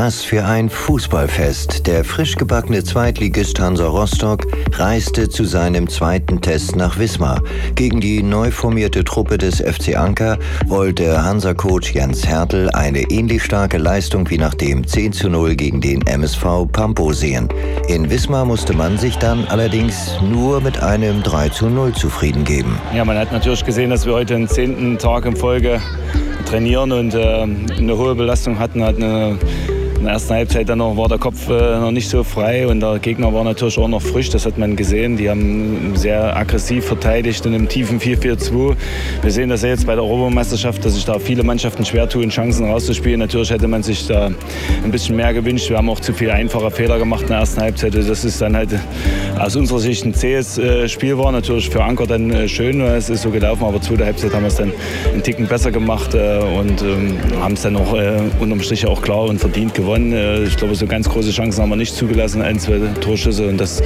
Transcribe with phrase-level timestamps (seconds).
[0.00, 1.88] Was für ein Fußballfest.
[1.88, 7.42] Der frisch gebackene Zweitligist Hansa Rostock reiste zu seinem zweiten Test nach Wismar.
[7.74, 13.78] Gegen die neu formierte Truppe des FC Anker wollte Hansa-Coach Jens Hertel eine ähnlich starke
[13.78, 17.48] Leistung wie nach dem 10 zu 0 gegen den MSV Pampo sehen.
[17.88, 22.78] In Wismar musste man sich dann allerdings nur mit einem 3 zu 0 zufrieden geben.
[22.94, 25.80] Ja, man hat natürlich gesehen, dass wir heute den zehnten Tag in Folge
[26.48, 29.36] trainieren und äh, eine hohe Belastung hatten, hat eine
[29.98, 32.78] in der ersten Halbzeit dann noch war der Kopf äh, noch nicht so frei und
[32.80, 35.16] der Gegner war natürlich auch noch frisch, das hat man gesehen.
[35.16, 38.76] Die haben sehr aggressiv verteidigt in einem tiefen 4-4-2.
[39.22, 42.28] Wir sehen das ja jetzt bei der Europameisterschaft, dass sich da viele Mannschaften schwer tun,
[42.30, 43.18] Chancen rauszuspielen.
[43.18, 44.26] Natürlich hätte man sich da
[44.84, 45.68] ein bisschen mehr gewünscht.
[45.68, 47.94] Wir haben auch zu viele einfache Fehler gemacht in der ersten Halbzeit.
[47.94, 48.70] Das ist dann halt
[49.36, 51.32] aus unserer Sicht ein zähes äh, Spiel war.
[51.32, 54.48] Natürlich für Anker dann äh, schön, es ist so gelaufen, aber zweite Halbzeit haben wir
[54.48, 54.72] es dann
[55.12, 57.92] einen Ticken besser gemacht und ähm, haben es dann auch
[58.40, 60.12] unterm Strich auch klar und verdient gewonnen gewonnen.
[60.12, 63.48] Äh, ich glaube, so ganz große Chancen haben wir nicht zugelassen, ein, zwei Torschüsse.
[63.48, 63.84] Und das, äh,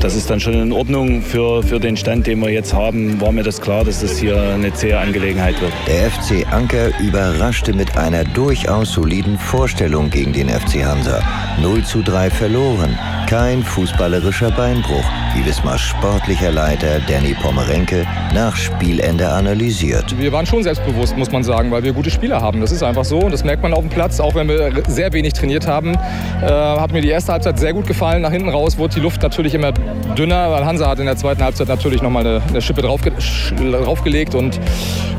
[0.00, 3.20] das ist dann schon in Ordnung für, für den Stand, den wir jetzt haben.
[3.20, 5.72] War mir das klar, dass das hier eine zähe Angelegenheit wird.
[5.86, 11.22] Der FC Anker überraschte mit einer durchaus soliden Vorstellung gegen den FC Hansa.
[11.62, 12.98] 0 zu 3 verloren.
[13.30, 15.04] Kein fußballerischer Beinbruch,
[15.36, 20.18] wie Wismars sportlicher Leiter Danny Pomerenke nach Spielende analysiert.
[20.18, 22.60] Wir waren schon selbstbewusst, muss man sagen, weil wir gute Spieler haben.
[22.60, 25.12] Das ist einfach so und das merkt man auf dem Platz, auch wenn wir sehr
[25.12, 25.94] wenig trainiert haben.
[26.42, 28.22] Äh, hat mir die erste Halbzeit sehr gut gefallen.
[28.22, 29.70] Nach hinten raus wurde die Luft natürlich immer
[30.18, 33.12] dünner, weil Hansa hat in der zweiten Halbzeit natürlich nochmal eine, eine Schippe draufge
[33.60, 34.58] draufgelegt und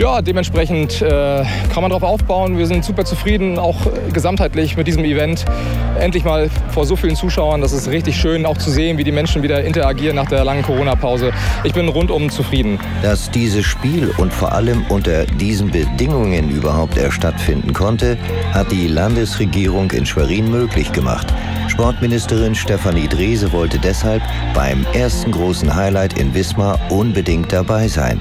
[0.00, 2.58] ja, dementsprechend äh, kann man darauf aufbauen.
[2.58, 3.76] Wir sind super zufrieden, auch
[4.12, 5.44] gesamtheitlich mit diesem Event.
[5.98, 9.04] Endlich mal vor so vielen Zuschauern, das ist richtig richtig schön auch zu sehen, wie
[9.04, 11.32] die Menschen wieder interagieren nach der langen Corona-Pause.
[11.64, 12.78] Ich bin rundum zufrieden.
[13.02, 18.16] Dass dieses Spiel und vor allem unter diesen Bedingungen überhaupt erst stattfinden konnte,
[18.54, 21.26] hat die Landesregierung in Schwerin möglich gemacht.
[21.68, 24.22] Sportministerin Stefanie Drese wollte deshalb
[24.54, 28.18] beim ersten großen Highlight in Wismar unbedingt dabei sein.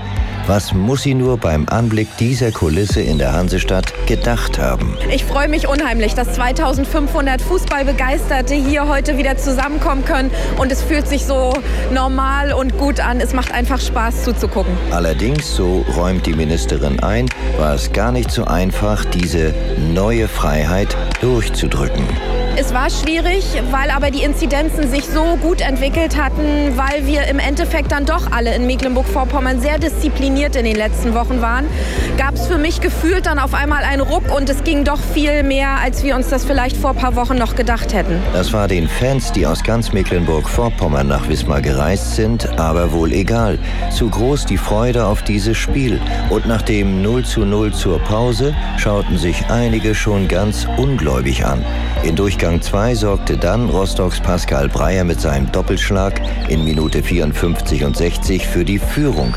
[0.49, 4.97] Was muss sie nur beim Anblick dieser Kulisse in der Hansestadt gedacht haben?
[5.13, 11.07] Ich freue mich unheimlich, dass 2500 Fußballbegeisterte hier heute wieder zusammenkommen können und es fühlt
[11.07, 11.53] sich so
[11.93, 13.21] normal und gut an.
[13.21, 14.75] Es macht einfach Spaß zuzugucken.
[14.89, 19.53] Allerdings, so räumt die Ministerin ein, war es gar nicht so einfach, diese
[19.93, 22.07] neue Freiheit durchzudrücken.
[22.59, 27.39] Es war schwierig, weil aber die Inzidenzen sich so gut entwickelt hatten, weil wir im
[27.39, 31.67] Endeffekt dann doch alle in Mecklenburg-Vorpommern sehr diszipliniert in den letzten Wochen waren,
[32.17, 35.43] gab es für mich gefühlt dann auf einmal einen Ruck und es ging doch viel
[35.43, 38.21] mehr, als wir uns das vielleicht vor ein paar Wochen noch gedacht hätten.
[38.33, 43.57] Das war den Fans, die aus ganz Mecklenburg-Vorpommern nach Wismar gereist sind, aber wohl egal.
[43.89, 46.01] Zu groß die Freude auf dieses Spiel.
[46.29, 51.63] Und nach dem 0 zu 0 zur Pause schauten sich einige schon ganz ungläubig an.
[52.03, 57.83] In Durchgang Durchgang 2 sorgte dann Rostocks Pascal Breyer mit seinem Doppelschlag in Minute 54
[57.83, 59.35] und 60 für die Führung.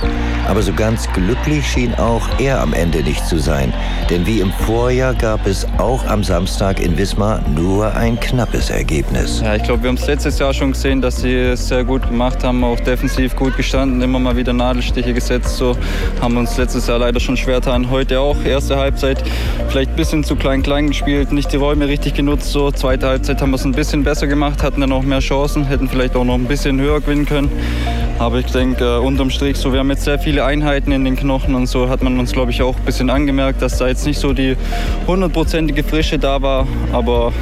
[0.48, 3.74] Aber so ganz glücklich schien auch er am Ende nicht zu sein.
[4.08, 9.42] Denn wie im Vorjahr gab es auch am Samstag in Wismar nur ein knappes Ergebnis.
[9.42, 12.08] Ja, ich glaube, wir haben es letztes Jahr schon gesehen, dass sie es sehr gut
[12.08, 15.58] gemacht haben, auch defensiv gut gestanden, immer mal wieder Nadelstiche gesetzt.
[15.58, 15.76] So
[16.22, 17.90] haben uns letztes Jahr leider schon schwer getan.
[17.90, 19.22] Heute auch, erste Halbzeit
[19.68, 22.50] vielleicht ein bisschen zu klein-klein gespielt, nicht die Räume richtig genutzt.
[22.50, 25.18] So zweite zweite Halbzeit haben wir es ein bisschen besser gemacht, hatten dann auch mehr
[25.18, 27.50] Chancen, hätten vielleicht auch noch ein bisschen höher gewinnen können.
[28.20, 31.16] Aber ich denke, äh, unterm Strich, so, wir haben jetzt sehr viele Einheiten in den
[31.16, 34.06] Knochen und so hat man uns, glaube ich, auch ein bisschen angemerkt, dass da jetzt
[34.06, 34.56] nicht so die
[35.08, 36.68] hundertprozentige Frische da war.
[36.92, 37.32] Aber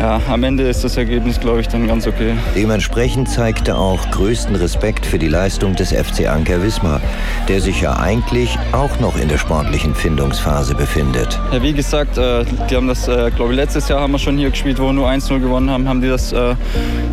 [0.00, 2.34] ja, am Ende ist das Ergebnis, glaube ich, dann ganz okay.
[2.56, 7.02] Dementsprechend zeigte auch größten Respekt für die Leistung des FC Anker Wismar,
[7.48, 11.38] der sich ja eigentlich auch noch in der sportlichen Findungsphase befindet.
[11.52, 14.38] Ja, wie gesagt, äh, die haben das, äh, glaube ich, letztes Jahr haben wir schon
[14.38, 16.54] hier gespielt, wo wir nur 1-0 gewonnen haben, haben die das äh,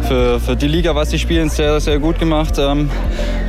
[0.08, 2.56] für, für die Liga, was sie spielen, sehr, sehr gut gemacht.
[2.58, 2.90] Ähm,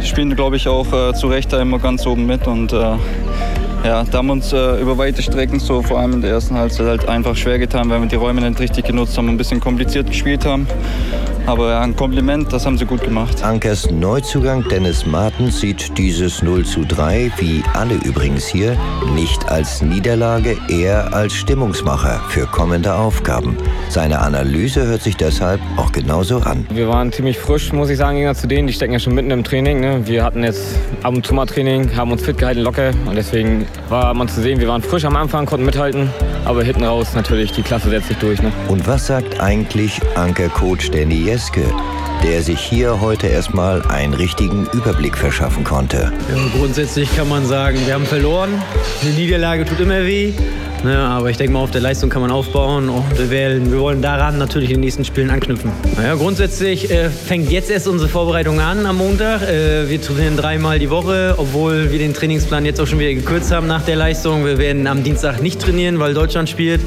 [0.02, 2.72] spielen, glaube ich, auch zu Recht da immer ganz oben mit und
[3.84, 6.56] ja, da haben wir uns äh, über weite Strecken, so vor allem in der ersten
[6.56, 9.38] Halbzeit, halt einfach schwer getan, weil wir die Räume nicht richtig genutzt haben und ein
[9.38, 10.66] bisschen kompliziert gespielt haben.
[11.48, 13.42] Aber ein Kompliment, das haben sie gut gemacht.
[13.42, 18.76] Ankers Neuzugang Dennis Martens sieht dieses 0 zu 3, wie alle übrigens hier,
[19.14, 23.56] nicht als Niederlage, eher als Stimmungsmacher für kommende Aufgaben.
[23.88, 26.66] Seine Analyse hört sich deshalb auch genauso an.
[26.68, 28.66] Wir waren ziemlich frisch, muss ich sagen, gegen zu denen.
[28.66, 29.80] Die stecken ja schon mitten im Training.
[29.80, 30.06] Ne?
[30.06, 32.90] Wir hatten jetzt ab und zu mal Training, haben uns fit gehalten, locker.
[33.06, 36.10] Und deswegen war man zu sehen, wir waren frisch am Anfang, konnten mithalten.
[36.44, 38.42] Aber hinten raus natürlich, die Klasse setzt sich durch.
[38.42, 38.52] Ne?
[38.68, 41.52] Und was sagt eigentlich Anker-Coach Danny Est-ce
[42.22, 46.12] der sich hier heute erstmal einen richtigen Überblick verschaffen konnte.
[46.28, 48.50] Ja, grundsätzlich kann man sagen, wir haben verloren.
[49.02, 50.32] Eine Niederlage tut immer weh.
[50.84, 50.96] Ne?
[50.96, 54.38] Aber ich denke mal, auf der Leistung kann man aufbauen und wir, wir wollen daran
[54.38, 55.72] natürlich in den nächsten Spielen anknüpfen.
[55.96, 59.42] Naja, grundsätzlich äh, fängt jetzt erst unsere Vorbereitung an am Montag.
[59.42, 63.50] Äh, wir trainieren dreimal die Woche, obwohl wir den Trainingsplan jetzt auch schon wieder gekürzt
[63.50, 64.44] haben nach der Leistung.
[64.44, 66.80] Wir werden am Dienstag nicht trainieren, weil Deutschland spielt.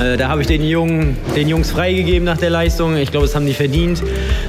[0.00, 2.96] Äh, da habe ich den, Jungen, den Jungs freigegeben nach der Leistung.
[2.96, 4.02] Ich glaube, das haben die verdient.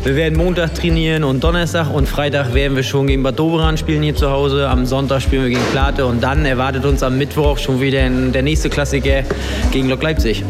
[0.03, 4.03] Wir werden Montag trainieren und Donnerstag und Freitag werden wir schon gegen Bad Doberan spielen
[4.03, 4.67] hier zu Hause.
[4.67, 8.41] Am Sonntag spielen wir gegen Plate und dann erwartet uns am Mittwoch schon wieder der
[8.41, 9.23] nächste Klassiker
[9.71, 10.43] gegen Lok Leipzig.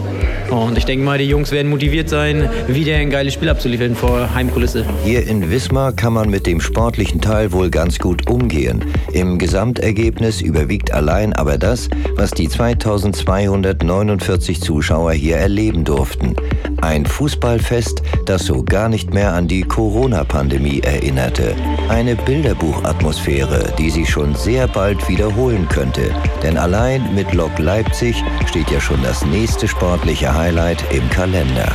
[0.49, 4.35] Und ich denke mal, die Jungs werden motiviert sein, wieder ein geiles Spiel abzuliefern vor
[4.35, 4.85] Heimkulisse.
[5.03, 8.83] Hier in Wismar kann man mit dem sportlichen Teil wohl ganz gut umgehen.
[9.13, 16.35] Im Gesamtergebnis überwiegt allein aber das, was die 2249 Zuschauer hier erleben durften.
[16.81, 21.53] Ein Fußballfest, das so gar nicht mehr an die Corona-Pandemie erinnerte.
[21.89, 26.15] Eine Bilderbuchatmosphäre, die sich schon sehr bald wiederholen könnte.
[26.41, 31.69] Denn allein mit Lok Leipzig steht ja schon das nächste sportliche Highlight im Kalender.